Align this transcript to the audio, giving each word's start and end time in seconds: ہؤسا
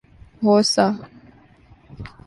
ہؤسا 0.43 0.85